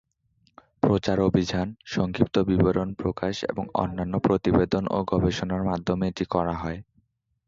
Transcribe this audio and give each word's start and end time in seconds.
প্রচার 0.83 1.17
অভিযান, 1.19 1.67
সংক্ষিপ্ত 1.87 2.35
বিবরণ 2.49 2.89
প্রকাশ 2.93 3.35
এবং 3.43 3.63
অন্যান্য 3.75 4.15
প্রতিবেদন 4.19 4.83
ও 4.87 4.97
গবেষণার 5.11 5.63
মাধ্যমে 5.63 6.05
এটি 6.07 6.25
করা 6.25 6.55
হয়। 6.55 6.79